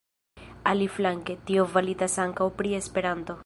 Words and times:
Aliflanke, 0.71 1.35
tio 1.51 1.67
validas 1.75 2.17
ankaŭ 2.27 2.51
pri 2.63 2.77
Esperanto. 2.83 3.39